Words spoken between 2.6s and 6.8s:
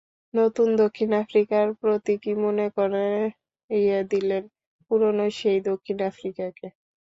করিয়ে দিলেন পুরোনো সেই দক্ষিণ আফ্রিকাকে।